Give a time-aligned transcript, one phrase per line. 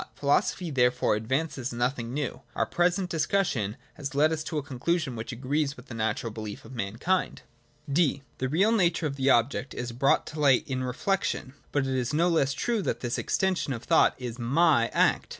[0.15, 5.15] Philosophy therefore advances nothing new; and our present discussion has led us to a conclusion
[5.15, 7.43] which agrees with the natural belief of mankind.
[7.85, 11.85] 23.] {d) The real nature of the object is brought to light in reflection; but
[11.85, 15.29] it is no less true that this exer tion of thought is my act.